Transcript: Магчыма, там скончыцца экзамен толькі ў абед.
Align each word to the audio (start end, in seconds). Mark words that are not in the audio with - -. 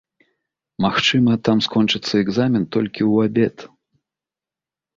Магчыма, 0.85 1.31
там 1.49 1.57
скончыцца 1.67 2.15
экзамен 2.23 2.63
толькі 2.79 3.01
ў 3.11 3.33
абед. 3.33 3.69